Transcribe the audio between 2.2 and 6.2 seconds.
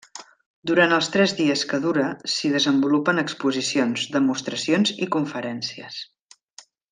s'hi desenvolupen exposicions, demostracions i conferències.